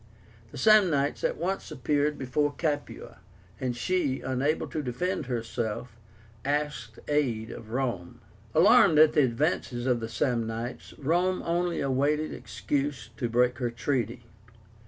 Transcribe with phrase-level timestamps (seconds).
[0.51, 3.19] The Samnites at once appeared before Capua,
[3.59, 5.95] and she, unable to defend herself,
[6.43, 8.19] asked aid of Rome.
[8.55, 13.69] Alarmed at the advances of the Samnites, Rome only awaited an excuse to break her
[13.69, 14.23] treaty.